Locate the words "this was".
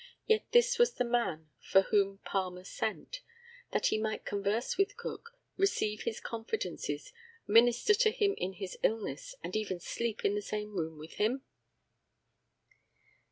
0.51-0.95